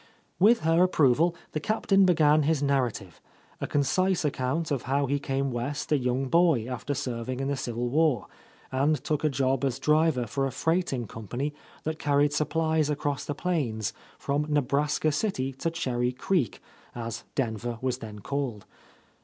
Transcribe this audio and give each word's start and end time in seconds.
With 0.39 0.61
her 0.61 0.81
approval 0.83 1.35
the 1.51 1.59
Captain 1.59 2.05
began 2.05 2.41
his 2.41 2.63
nar 2.63 2.89
rative: 2.89 3.19
a 3.59 3.67
concise 3.67 4.25
account 4.25 4.71
of 4.71 4.81
how 4.89 5.05
he 5.05 5.19
came 5.19 5.51
West 5.51 5.91
a 5.91 5.97
young 5.99 6.27
boy, 6.27 6.67
after 6.67 6.95
serving 6.95 7.39
in 7.39 7.49
the 7.49 7.55
Civil 7.55 7.87
War, 7.87 8.25
and 8.71 8.95
took 9.03 9.23
a 9.23 9.29
job 9.29 9.63
as 9.63 9.77
driver 9.77 10.25
for 10.25 10.47
a 10.47 10.51
freighting 10.51 11.05
company 11.05 11.53
that 11.83 11.99
carried 11.99 12.33
supplies 12.33 12.89
across 12.89 13.25
the 13.25 13.35
plains 13.35 13.93
from 14.17 14.47
Ne 14.49 14.61
braska 14.61 15.11
City 15.13 15.53
to 15.53 15.69
Cherry 15.69 16.11
Creek, 16.11 16.63
as 16.95 17.23
Denver 17.35 17.77
was 17.79 17.99
then 17.99 18.21
called. 18.21 18.65